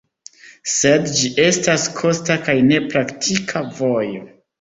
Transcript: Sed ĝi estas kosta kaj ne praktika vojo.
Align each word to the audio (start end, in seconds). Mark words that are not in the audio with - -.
Sed 0.75 1.03
ĝi 1.17 1.29
estas 1.43 1.85
kosta 1.99 2.37
kaj 2.47 2.55
ne 2.71 2.79
praktika 2.95 3.63
vojo. 3.81 4.25